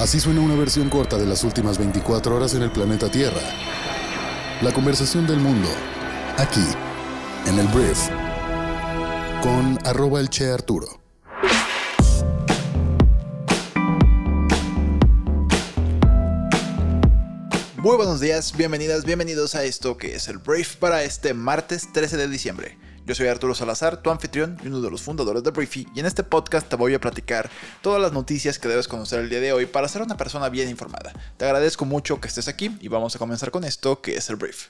[0.00, 3.42] Así suena una versión corta de las últimas 24 horas en el planeta Tierra.
[4.62, 5.68] La conversación del mundo,
[6.38, 6.64] aquí,
[7.44, 8.08] en el Brief,
[9.42, 10.86] con arroba el Che Arturo.
[17.76, 22.16] Muy buenos días, bienvenidas, bienvenidos a esto que es el Brief para este martes 13
[22.16, 22.78] de diciembre.
[23.10, 26.06] Yo soy Arturo Salazar, tu anfitrión y uno de los fundadores de Briefy, y en
[26.06, 27.50] este podcast te voy a platicar
[27.82, 30.68] todas las noticias que debes conocer el día de hoy para ser una persona bien
[30.68, 31.12] informada.
[31.36, 34.36] Te agradezco mucho que estés aquí y vamos a comenzar con esto que es el
[34.36, 34.68] Brief.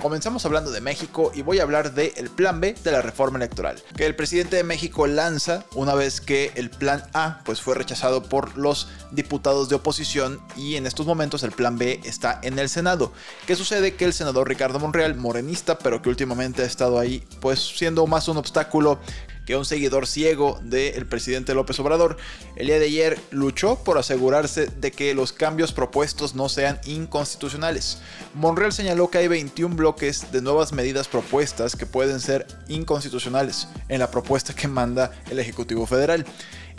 [0.00, 3.82] Comenzamos hablando de México y voy a hablar del plan B de la reforma electoral,
[3.96, 8.22] que el presidente de México lanza una vez que el plan A pues fue rechazado
[8.22, 12.68] por los diputados de oposición y en estos momentos el plan B está en el
[12.68, 13.12] Senado.
[13.46, 13.94] ¿Qué sucede?
[13.94, 18.28] Que el senador Ricardo Monreal, morenista, pero que últimamente ha estado ahí pues siendo más
[18.28, 18.98] un obstáculo
[19.46, 22.16] que un seguidor ciego del presidente López Obrador,
[22.56, 27.98] el día de ayer luchó por asegurarse de que los cambios propuestos no sean inconstitucionales.
[28.34, 34.00] Monreal señaló que hay 21 bloques de nuevas medidas propuestas que pueden ser inconstitucionales en
[34.00, 36.26] la propuesta que manda el Ejecutivo Federal.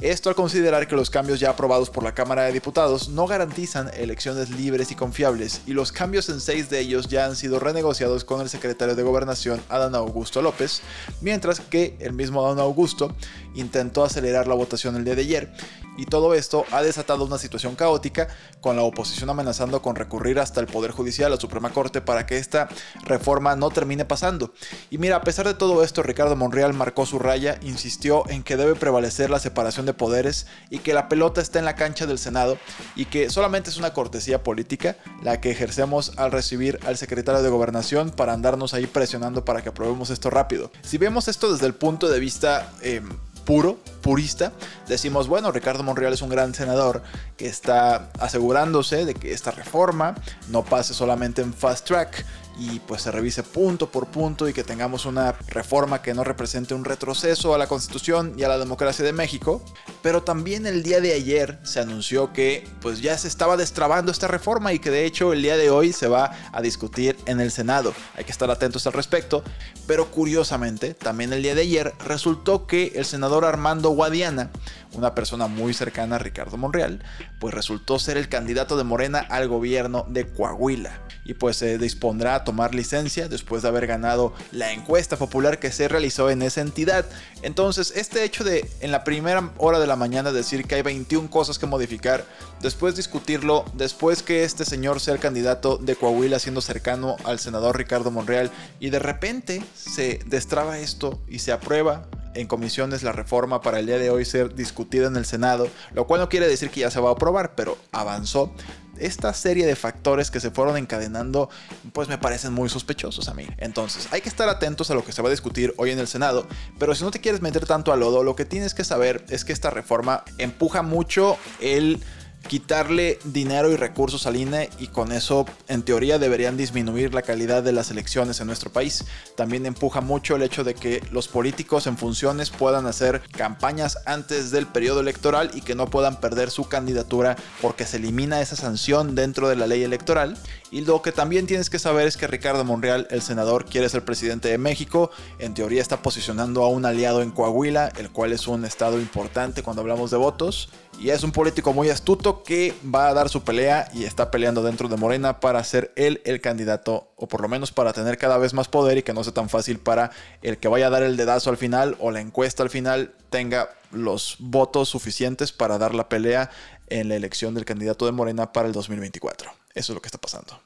[0.01, 3.89] Esto al considerar que los cambios ya aprobados por la Cámara de Diputados no garantizan
[3.95, 8.23] elecciones libres y confiables y los cambios en seis de ellos ya han sido renegociados
[8.23, 10.81] con el secretario de Gobernación Adán Augusto López,
[11.19, 13.15] mientras que el mismo Adán Augusto
[13.55, 15.51] intentó acelerar la votación el día de ayer
[15.97, 18.27] y todo esto ha desatado una situación caótica
[18.61, 22.37] con la oposición amenazando con recurrir hasta el Poder Judicial, la Suprema Corte, para que
[22.37, 22.69] esta
[23.03, 24.53] reforma no termine pasando.
[24.91, 28.57] Y mira, a pesar de todo esto, Ricardo Monreal marcó su raya, insistió en que
[28.57, 32.19] debe prevalecer la separación de poderes y que la pelota está en la cancha del
[32.19, 32.59] Senado
[32.95, 37.49] y que solamente es una cortesía política la que ejercemos al recibir al secretario de
[37.49, 40.71] Gobernación para andarnos ahí presionando para que aprobemos esto rápido.
[40.83, 42.71] Si vemos esto desde el punto de vista...
[42.81, 43.09] Em,
[43.47, 44.51] puro, purista,
[44.89, 47.01] decimos, bueno, Ricardo Monreal es un gran senador
[47.37, 50.15] que está asegurándose de que esta reforma
[50.49, 52.25] no pase solamente en fast track,
[52.59, 56.73] y pues se revise punto por punto y que tengamos una reforma que no represente
[56.73, 59.63] un retroceso a la constitución y a la democracia de México.
[60.01, 64.27] Pero también el día de ayer se anunció que pues ya se estaba destrabando esta
[64.27, 67.51] reforma y que de hecho el día de hoy se va a discutir en el
[67.51, 67.93] Senado.
[68.15, 69.43] Hay que estar atentos al respecto.
[69.85, 74.51] Pero curiosamente, también el día de ayer resultó que el senador Armando Guadiana,
[74.93, 77.03] una persona muy cercana a Ricardo Monreal,
[77.39, 81.01] pues resultó ser el candidato de Morena al gobierno de Coahuila.
[81.25, 85.71] Y pues se dispondrá a tomar licencia después de haber ganado la encuesta popular que
[85.71, 87.05] se realizó en esa entidad.
[87.41, 91.29] Entonces, este hecho de en la primera hora de la mañana decir que hay 21
[91.29, 92.25] cosas que modificar,
[92.61, 97.77] después discutirlo, después que este señor sea el candidato de Coahuila siendo cercano al senador
[97.77, 103.61] Ricardo Monreal y de repente se destraba esto y se aprueba en comisiones la reforma
[103.61, 106.69] para el día de hoy ser discutida en el Senado, lo cual no quiere decir
[106.69, 108.53] que ya se va a aprobar, pero avanzó.
[108.99, 111.51] Esta serie de factores que se fueron encadenando,
[111.93, 113.45] pues me parecen muy sospechosos a mí.
[113.57, 116.07] Entonces, hay que estar atentos a lo que se va a discutir hoy en el
[116.07, 116.47] Senado,
[116.79, 119.45] pero si no te quieres meter tanto a lodo, lo que tienes que saber es
[119.45, 122.01] que esta reforma empuja mucho el
[122.47, 127.63] quitarle dinero y recursos al INE y con eso en teoría deberían disminuir la calidad
[127.63, 129.05] de las elecciones en nuestro país.
[129.35, 134.51] También empuja mucho el hecho de que los políticos en funciones puedan hacer campañas antes
[134.51, 139.15] del periodo electoral y que no puedan perder su candidatura porque se elimina esa sanción
[139.15, 140.37] dentro de la ley electoral.
[140.69, 144.03] Y lo que también tienes que saber es que Ricardo Monreal, el senador, quiere ser
[144.03, 145.11] presidente de México.
[145.39, 149.63] En teoría está posicionando a un aliado en Coahuila, el cual es un estado importante
[149.63, 150.69] cuando hablamos de votos.
[150.99, 154.63] Y es un político muy astuto que va a dar su pelea y está peleando
[154.63, 158.37] dentro de Morena para ser él el candidato, o por lo menos para tener cada
[158.39, 160.09] vez más poder y que no sea tan fácil para
[160.41, 163.69] el que vaya a dar el dedazo al final o la encuesta al final tenga
[163.91, 166.49] los votos suficientes para dar la pelea
[166.89, 169.51] en la elección del candidato de Morena para el 2024.
[169.75, 170.59] Eso es lo que está pasando.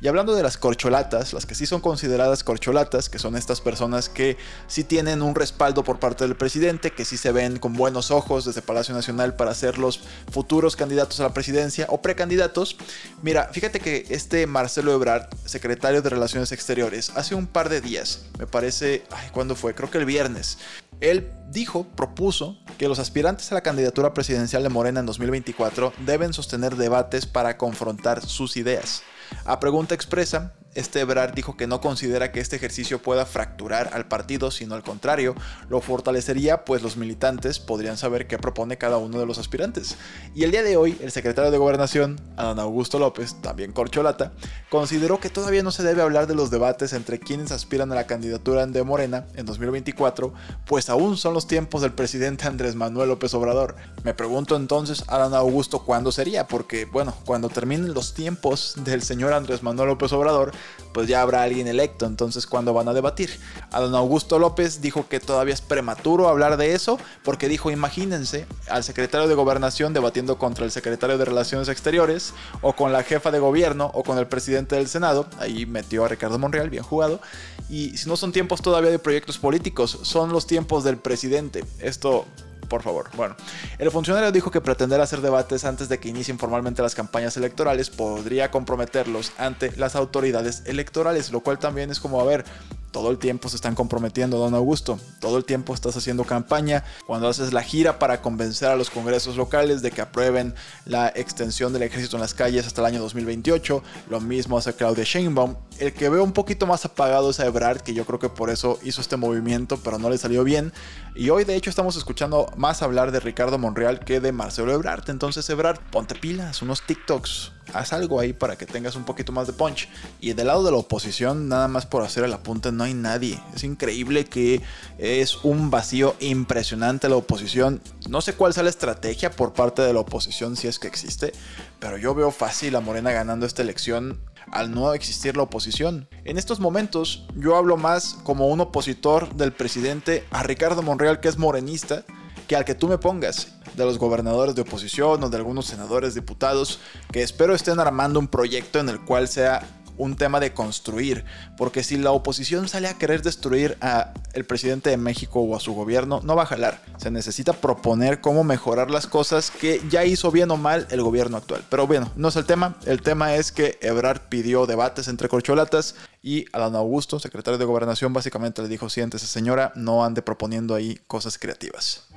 [0.00, 4.08] Y hablando de las corcholatas, las que sí son consideradas corcholatas, que son estas personas
[4.08, 8.10] que sí tienen un respaldo por parte del presidente, que sí se ven con buenos
[8.10, 12.76] ojos desde Palacio Nacional para ser los futuros candidatos a la presidencia o precandidatos.
[13.22, 18.26] Mira, fíjate que este Marcelo Ebrard, secretario de Relaciones Exteriores, hace un par de días,
[18.38, 19.74] me parece, ¿cuándo fue?
[19.74, 20.58] Creo que el viernes,
[21.00, 26.32] él dijo, propuso que los aspirantes a la candidatura presidencial de Morena en 2024 deben
[26.32, 29.02] sostener debates para confrontar sus ideas.
[29.44, 34.06] A pregunta expresa, este Ebrard dijo que no considera que este ejercicio pueda fracturar al
[34.06, 35.34] partido, sino al contrario,
[35.68, 39.96] lo fortalecería, pues los militantes podrían saber qué propone cada uno de los aspirantes.
[40.34, 44.32] Y el día de hoy, el secretario de Gobernación, Adán Augusto López, también corcholata,
[44.70, 48.06] consideró que todavía no se debe hablar de los debates entre quienes aspiran a la
[48.06, 50.32] candidatura de Morena en 2024,
[50.66, 53.76] pues aún son los tiempos del presidente Andrés Manuel López Obrador.
[54.02, 56.46] Me pregunto entonces, Adán Augusto, ¿cuándo sería?
[56.46, 60.52] Porque, bueno, cuando terminen los tiempos del señor Andrés Manuel López Obrador,
[60.94, 63.30] pues ya habrá alguien electo, entonces ¿cuándo van a debatir?
[63.72, 68.84] Adán Augusto López dijo que todavía es prematuro hablar de eso, porque dijo, imagínense al
[68.84, 72.32] secretario de Gobernación debatiendo contra el secretario de Relaciones Exteriores,
[72.62, 76.08] o con la jefa de gobierno, o con el presidente del Senado, ahí metió a
[76.08, 77.20] Ricardo Monreal, bien jugado,
[77.68, 81.64] y si no son tiempos todavía de proyectos políticos, son los tiempos del presidente.
[81.80, 82.26] Esto
[82.66, 83.10] por favor.
[83.16, 83.36] Bueno,
[83.78, 87.90] el funcionario dijo que pretender hacer debates antes de que inicien formalmente las campañas electorales
[87.90, 92.44] podría comprometerlos ante las autoridades electorales, lo cual también es como, a ver,
[92.94, 95.00] todo el tiempo se están comprometiendo, don Augusto.
[95.18, 96.84] Todo el tiempo estás haciendo campaña.
[97.08, 100.54] Cuando haces la gira para convencer a los congresos locales de que aprueben
[100.86, 103.82] la extensión del ejército en las calles hasta el año 2028.
[104.08, 105.56] Lo mismo hace Claudia Sheinbaum.
[105.80, 108.48] El que veo un poquito más apagado es a Ebrard, que yo creo que por
[108.48, 110.72] eso hizo este movimiento, pero no le salió bien.
[111.16, 115.10] Y hoy de hecho estamos escuchando más hablar de Ricardo Monreal que de Marcelo Ebrard.
[115.10, 119.46] Entonces Ebrard, ponte pilas, unos TikToks, haz algo ahí para que tengas un poquito más
[119.46, 119.88] de punch.
[120.20, 123.40] Y del lado de la oposición, nada más por hacer el apunte, no hay nadie.
[123.54, 124.60] Es increíble que
[124.98, 127.80] es un vacío impresionante la oposición.
[128.08, 131.32] No sé cuál sea la estrategia por parte de la oposición, si es que existe,
[131.78, 134.20] pero yo veo fácil a Morena ganando esta elección
[134.50, 136.08] al no existir la oposición.
[136.24, 141.28] En estos momentos yo hablo más como un opositor del presidente a Ricardo Monreal que
[141.28, 142.04] es morenista
[142.46, 146.14] que al que tú me pongas, de los gobernadores de oposición o de algunos senadores,
[146.14, 146.80] diputados,
[147.12, 149.66] que espero estén armando un proyecto en el cual sea
[149.96, 151.24] un tema de construir,
[151.56, 155.60] porque si la oposición sale a querer destruir a el presidente de México o a
[155.60, 156.82] su gobierno, no va a jalar.
[156.96, 161.36] Se necesita proponer cómo mejorar las cosas que ya hizo bien o mal el gobierno
[161.36, 161.64] actual.
[161.70, 162.76] Pero bueno, no es el tema.
[162.86, 168.12] El tema es que Ebrard pidió debates entre corcholatas y Adán Augusto, secretario de Gobernación,
[168.12, 172.08] básicamente le dijo, siéntese señora, no ande proponiendo ahí cosas creativas.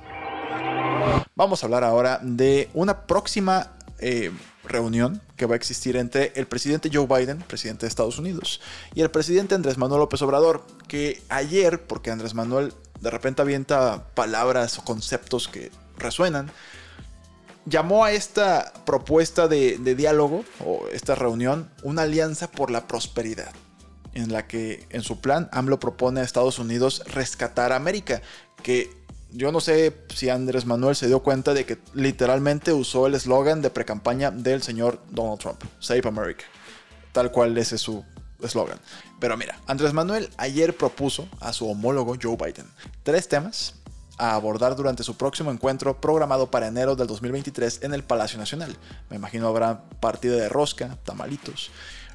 [1.34, 4.30] Vamos a hablar ahora de una próxima eh,
[4.64, 8.60] reunión que va a existir entre el presidente Joe Biden, presidente de Estados Unidos,
[8.94, 14.04] y el presidente Andrés Manuel López Obrador, que ayer, porque Andrés Manuel de repente avienta
[14.14, 16.50] palabras o conceptos que resuenan,
[17.66, 23.52] llamó a esta propuesta de, diálogo o esta reunión una alianza por la prosperidad
[24.14, 28.22] en la que en su plan AMLO propone a Estados Unidos rescatar a América,
[28.62, 28.90] que
[29.30, 33.62] yo no sé si Andrés Manuel se dio cuenta de que literalmente usó el eslogan
[33.62, 36.44] de precampaña del señor Donald Trump, Save America,
[37.12, 38.04] tal cual ese es su
[38.42, 38.78] eslogan.
[39.20, 42.66] Pero mira, Andrés Manuel ayer propuso a su homólogo Joe Biden
[43.02, 43.74] tres temas
[44.16, 48.76] a abordar durante su próximo encuentro programado para enero del 2023 en el Palacio Nacional.
[49.10, 51.70] Me imagino habrá partida de rosca, tamalitos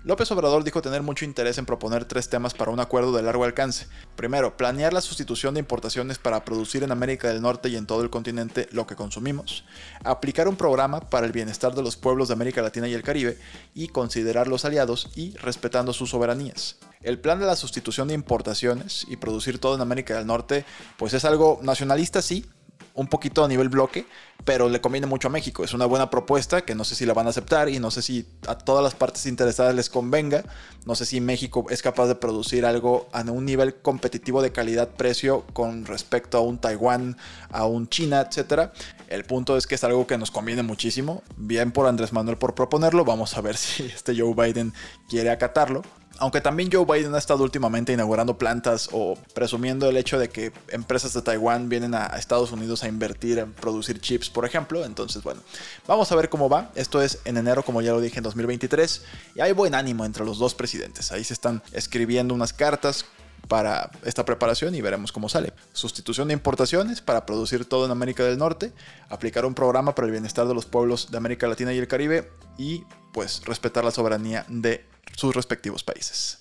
[0.06, 3.46] López Obrador dijo tener mucho interés en proponer tres temas para un acuerdo de largo
[3.46, 3.88] alcance.
[4.18, 8.02] Primero, planear la sustitución de importaciones para producir en América del Norte y en todo
[8.02, 9.64] el continente lo que consumimos,
[10.04, 13.38] aplicar un programa para el bienestar de los pueblos de América Latina y el Caribe
[13.74, 16.80] y considerar los aliados y respetando sus soberanías.
[17.02, 20.66] El plan de la sustitución de importaciones y producir todo en América del Norte,
[20.98, 22.46] pues es algo nacionalista sí,
[22.96, 24.06] un poquito a nivel bloque,
[24.46, 25.64] pero le conviene mucho a México.
[25.64, 28.02] Es una buena propuesta que no sé si la van a aceptar y no sé
[28.02, 30.44] si a todas las partes interesadas les convenga.
[30.86, 35.46] No sé si México es capaz de producir algo a un nivel competitivo de calidad-precio
[35.54, 37.18] con respecto a un Taiwán,
[37.50, 38.72] a un China, etc.
[39.08, 41.24] El punto es que es algo que nos conviene muchísimo.
[41.36, 43.06] Bien por Andrés Manuel por proponerlo.
[43.06, 44.74] Vamos a ver si este Joe Biden
[45.10, 45.84] quiere acatarlo.
[46.20, 50.54] Aunque también Joe Biden ha estado últimamente inaugurando plantas o presumiendo el hecho de que
[50.70, 54.86] empresas de Taiwán vienen a Estados Unidos a invertir en producir chips, por ejemplo.
[54.86, 55.42] Entonces, bueno,
[55.88, 56.72] vamos a ver cómo va.
[56.76, 59.02] Esto es en enero, como ya lo dije, en 2023.
[59.36, 61.12] Y hay buen ánimo entre los dos presidentes.
[61.12, 63.06] Ahí se están escribiendo unas cartas
[63.48, 65.54] para esta preparación y veremos cómo sale.
[65.74, 68.72] Sustitución de importaciones para producir todo en América del Norte,
[69.10, 72.32] aplicar un programa para el bienestar de los pueblos de América Latina y el Caribe
[72.58, 76.40] y pues respetar la soberanía de sus respectivos países.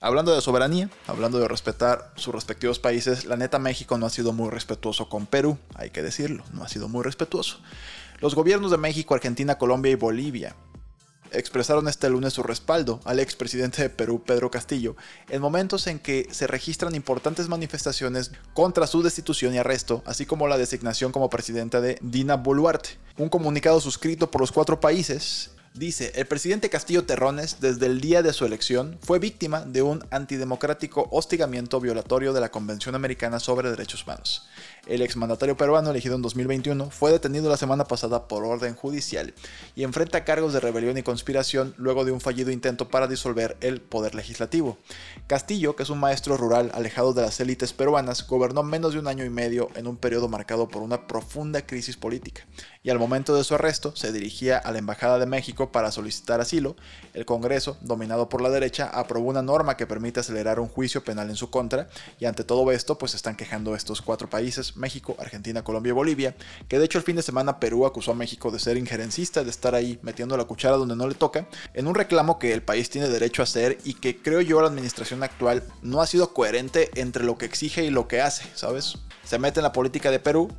[0.00, 4.32] Hablando de soberanía, hablando de respetar sus respectivos países, la neta México no ha sido
[4.32, 7.60] muy respetuoso con Perú, hay que decirlo, no ha sido muy respetuoso.
[8.20, 10.56] Los gobiernos de México, Argentina, Colombia y Bolivia
[11.32, 14.96] expresaron este lunes su respaldo al expresidente de Perú, Pedro Castillo,
[15.28, 20.48] en momentos en que se registran importantes manifestaciones contra su destitución y arresto, así como
[20.48, 22.90] la designación como presidente de Dina Boluarte.
[23.16, 28.22] Un comunicado suscrito por los cuatro países Dice, el presidente Castillo Terrones, desde el día
[28.22, 33.70] de su elección, fue víctima de un antidemocrático hostigamiento violatorio de la Convención Americana sobre
[33.70, 34.48] Derechos Humanos.
[34.88, 39.32] El exmandatario peruano, elegido en 2021, fue detenido la semana pasada por orden judicial
[39.76, 43.80] y enfrenta cargos de rebelión y conspiración luego de un fallido intento para disolver el
[43.80, 44.76] poder legislativo.
[45.28, 49.06] Castillo, que es un maestro rural alejado de las élites peruanas, gobernó menos de un
[49.06, 52.44] año y medio en un periodo marcado por una profunda crisis política,
[52.82, 56.40] y al momento de su arresto se dirigía a la Embajada de México para solicitar
[56.40, 56.76] asilo.
[57.12, 61.28] El Congreso, dominado por la derecha, aprobó una norma que permite acelerar un juicio penal
[61.28, 61.88] en su contra,
[62.18, 66.34] y ante todo esto, pues están quejando estos cuatro países, México, Argentina, Colombia y Bolivia,
[66.68, 69.50] que de hecho el fin de semana Perú acusó a México de ser injerencista, de
[69.50, 72.90] estar ahí metiendo la cuchara donde no le toca, en un reclamo que el país
[72.90, 76.90] tiene derecho a hacer y que creo yo la administración actual no ha sido coherente
[76.94, 78.98] entre lo que exige y lo que hace, ¿sabes?
[79.24, 80.50] Se mete en la política de Perú,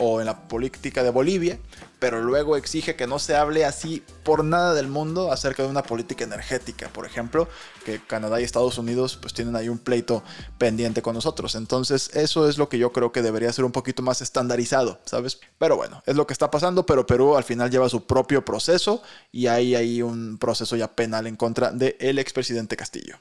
[0.00, 1.58] o en la política de Bolivia,
[1.98, 5.82] pero luego exige que no se hable así por nada del mundo acerca de una
[5.82, 7.48] política energética, por ejemplo,
[7.84, 10.22] que Canadá y Estados Unidos pues tienen ahí un pleito
[10.56, 11.54] pendiente con nosotros.
[11.54, 15.38] Entonces, eso es lo que yo creo que debería ser un poquito más estandarizado, ¿sabes?
[15.58, 19.02] Pero bueno, es lo que está pasando, pero Perú al final lleva su propio proceso
[19.30, 23.18] y hay un proceso ya penal en contra del el expresidente Castillo.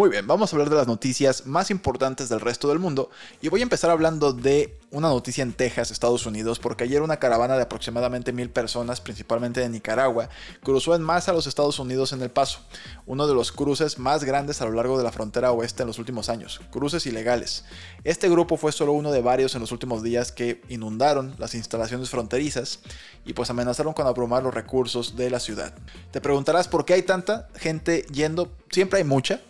[0.00, 3.10] Muy bien, vamos a hablar de las noticias más importantes del resto del mundo
[3.42, 7.18] y voy a empezar hablando de una noticia en Texas, Estados Unidos, porque ayer una
[7.18, 10.30] caravana de aproximadamente mil personas, principalmente de Nicaragua,
[10.62, 12.60] cruzó en masa a los Estados Unidos en El Paso,
[13.04, 15.98] uno de los cruces más grandes a lo largo de la frontera oeste en los
[15.98, 17.66] últimos años, cruces ilegales.
[18.02, 22.08] Este grupo fue solo uno de varios en los últimos días que inundaron las instalaciones
[22.08, 22.78] fronterizas
[23.26, 25.74] y pues amenazaron con abrumar los recursos de la ciudad.
[26.10, 29.42] Te preguntarás por qué hay tanta gente yendo, siempre hay mucha,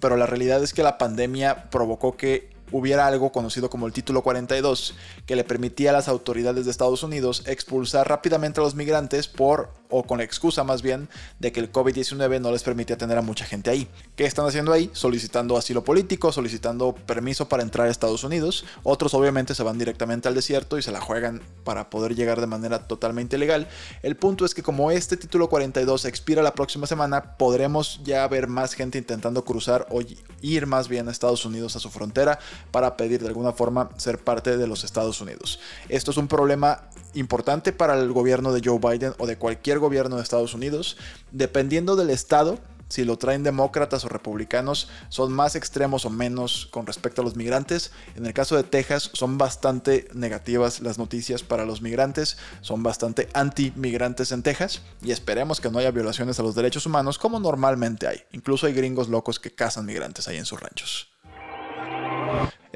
[0.00, 4.22] pero la realidad es que la pandemia provocó que hubiera algo conocido como el Título
[4.22, 4.94] 42,
[5.26, 9.70] que le permitía a las autoridades de Estados Unidos expulsar rápidamente a los migrantes por,
[9.88, 11.08] o con la excusa más bien,
[11.38, 13.88] de que el COVID-19 no les permitía tener a mucha gente ahí.
[14.16, 14.90] ¿Qué están haciendo ahí?
[14.92, 18.64] Solicitando asilo político, solicitando permiso para entrar a Estados Unidos.
[18.82, 22.46] Otros obviamente se van directamente al desierto y se la juegan para poder llegar de
[22.46, 23.68] manera totalmente legal.
[24.02, 28.48] El punto es que como este Título 42 expira la próxima semana, podremos ya ver
[28.48, 30.00] más gente intentando cruzar o
[30.40, 32.38] ir más bien a Estados Unidos a su frontera
[32.70, 35.60] para pedir de alguna forma ser parte de los Estados Unidos.
[35.88, 36.82] Esto es un problema
[37.14, 40.96] importante para el gobierno de Joe Biden o de cualquier gobierno de Estados Unidos,
[41.32, 42.58] dependiendo del estado
[42.88, 47.36] si lo traen demócratas o republicanos, son más extremos o menos con respecto a los
[47.36, 47.90] migrantes.
[48.14, 53.28] En el caso de Texas son bastante negativas las noticias para los migrantes, son bastante
[53.34, 58.06] anti-migrantes en Texas y esperemos que no haya violaciones a los derechos humanos como normalmente
[58.06, 58.22] hay.
[58.32, 61.15] Incluso hay gringos locos que cazan migrantes ahí en sus ranchos.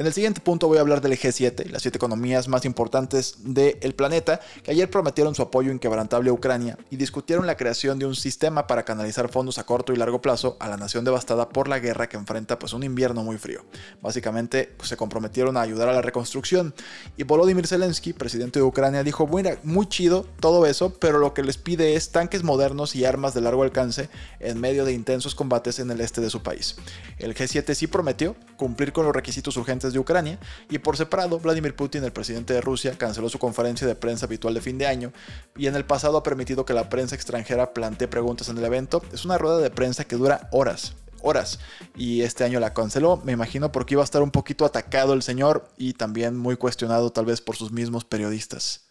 [0.00, 3.94] En el siguiente punto voy a hablar del G7, las siete economías más importantes del
[3.94, 8.14] planeta, que ayer prometieron su apoyo inquebrantable a Ucrania y discutieron la creación de un
[8.14, 11.80] sistema para canalizar fondos a corto y largo plazo a la nación devastada por la
[11.80, 13.62] guerra que enfrenta pues un invierno muy frío.
[14.00, 16.72] Básicamente pues, se comprometieron a ayudar a la reconstrucción
[17.18, 21.42] y Volodymyr Zelensky, presidente de Ucrania, dijo, bueno, muy chido todo eso, pero lo que
[21.42, 25.78] les pide es tanques modernos y armas de largo alcance en medio de intensos combates
[25.78, 26.76] en el este de su país.
[27.18, 31.74] El G7 sí prometió cumplir con los requisitos urgentes de Ucrania, y por separado, Vladimir
[31.74, 35.12] Putin, el presidente de Rusia, canceló su conferencia de prensa habitual de fin de año
[35.56, 39.02] y en el pasado ha permitido que la prensa extranjera plantee preguntas en el evento.
[39.12, 41.58] Es una rueda de prensa que dura horas, horas.
[41.96, 45.22] Y este año la canceló, me imagino porque iba a estar un poquito atacado el
[45.22, 48.86] señor y también muy cuestionado tal vez por sus mismos periodistas.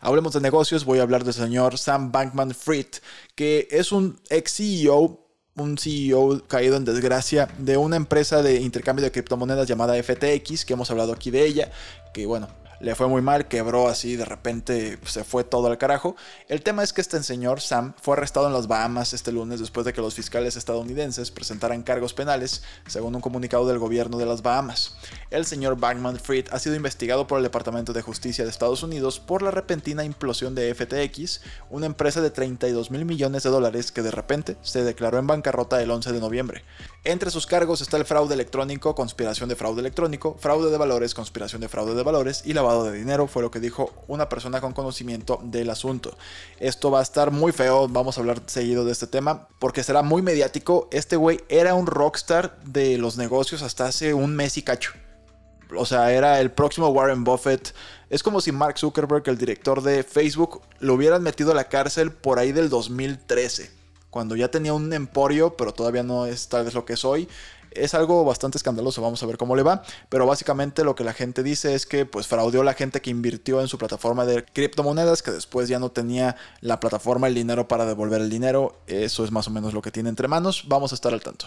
[0.00, 2.86] Hablemos de negocios, voy a hablar del señor Sam Bankman Fried,
[3.34, 9.04] que es un ex CEO un CEO caído en desgracia de una empresa de intercambio
[9.04, 11.70] de criptomonedas llamada FTX, que hemos hablado aquí de ella,
[12.12, 12.48] que bueno,
[12.80, 16.16] le fue muy mal, quebró así, de repente se fue todo al carajo.
[16.48, 19.84] El tema es que este señor, Sam, fue arrestado en las Bahamas este lunes después
[19.84, 24.40] de que los fiscales estadounidenses presentaran cargos penales, según un comunicado del gobierno de las
[24.40, 24.96] Bahamas.
[25.30, 29.20] El señor Bankman Fried ha sido investigado por el Departamento de Justicia de Estados Unidos
[29.20, 34.02] por la repentina implosión de FTX, una empresa de 32 mil millones de dólares que
[34.02, 36.64] de repente se declaró en bancarrota el 11 de noviembre.
[37.04, 41.60] Entre sus cargos está el fraude electrónico, conspiración de fraude electrónico, fraude de valores, conspiración
[41.60, 44.72] de fraude de valores y lavado de dinero, fue lo que dijo una persona con
[44.72, 46.18] conocimiento del asunto.
[46.58, 50.02] Esto va a estar muy feo, vamos a hablar seguido de este tema, porque será
[50.02, 50.88] muy mediático.
[50.90, 54.90] Este güey era un rockstar de los negocios hasta hace un mes y cacho.
[55.76, 57.74] O sea, era el próximo Warren Buffett.
[58.08, 62.12] Es como si Mark Zuckerberg, el director de Facebook, lo hubieran metido a la cárcel
[62.12, 66.74] por ahí del 2013 cuando ya tenía un emporio, pero todavía no es tal vez
[66.74, 67.28] lo que es hoy.
[67.70, 71.12] Es algo bastante escandaloso, vamos a ver cómo le va, pero básicamente lo que la
[71.12, 74.44] gente dice es que pues fraudeó a la gente que invirtió en su plataforma de
[74.44, 78.80] criptomonedas, que después ya no tenía la plataforma el dinero para devolver el dinero.
[78.88, 80.64] Eso es más o menos lo que tiene entre manos.
[80.66, 81.46] Vamos a estar al tanto.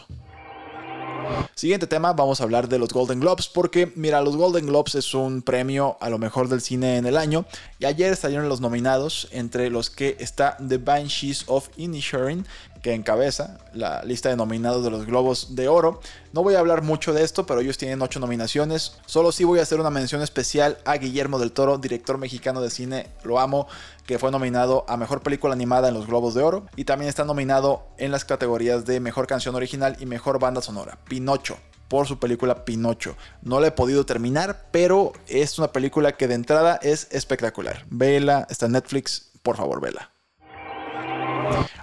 [1.56, 5.13] Siguiente tema, vamos a hablar de los Golden Globes, porque mira, los Golden Globes es
[5.13, 7.46] un premio a lo mejor del cine en el año,
[7.80, 12.46] y ayer salieron los nominados, entre los que está The Banshees of Inisherin,
[12.84, 16.02] que encabeza la lista de nominados de los Globos de Oro.
[16.34, 18.98] No voy a hablar mucho de esto, pero ellos tienen 8 nominaciones.
[19.06, 22.70] Solo sí voy a hacer una mención especial a Guillermo del Toro, director mexicano de
[22.70, 23.68] cine, lo amo,
[24.06, 26.66] que fue nominado a Mejor Película Animada en los Globos de Oro.
[26.75, 31.00] Y también está nominado en las categorías de Mejor Canción Original y Mejor Banda Sonora.
[31.06, 33.16] Pinocho por su película Pinocho.
[33.44, 37.86] No la he podido terminar, pero es una película que de entrada es espectacular.
[37.90, 40.12] Vela, está en Netflix, por favor, vela.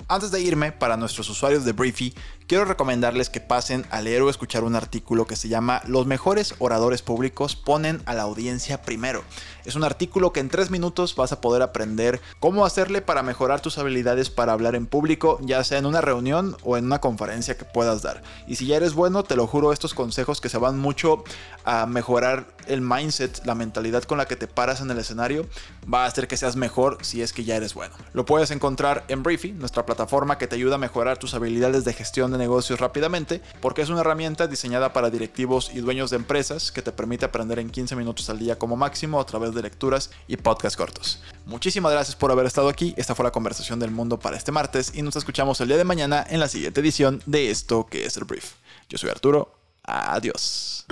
[0.08, 2.14] Antes de irme, para nuestros usuarios de Briefy,
[2.50, 6.56] quiero recomendarles que pasen a leer o escuchar un artículo que se llama Los mejores
[6.58, 9.22] oradores públicos ponen a la audiencia primero.
[9.64, 13.60] Es un artículo que en tres minutos vas a poder aprender cómo hacerle para mejorar
[13.60, 17.56] tus habilidades para hablar en público, ya sea en una reunión o en una conferencia
[17.56, 18.20] que puedas dar.
[18.48, 21.22] Y si ya eres bueno, te lo juro, estos consejos que se van mucho
[21.64, 25.46] a mejorar el mindset, la mentalidad con la que te paras en el escenario,
[25.92, 27.94] va a hacer que seas mejor si es que ya eres bueno.
[28.12, 31.92] Lo puedes encontrar en Briefy, nuestra plataforma que te ayuda a mejorar tus habilidades de
[31.92, 36.82] gestión negocios rápidamente, porque es una herramienta diseñada para directivos y dueños de empresas que
[36.82, 40.36] te permite aprender en 15 minutos al día como máximo a través de lecturas y
[40.36, 41.22] podcasts cortos.
[41.46, 44.92] Muchísimas gracias por haber estado aquí, esta fue la conversación del mundo para este martes
[44.94, 48.16] y nos escuchamos el día de mañana en la siguiente edición de esto que es
[48.16, 48.54] el brief.
[48.88, 49.54] Yo soy Arturo,
[49.84, 50.86] adiós.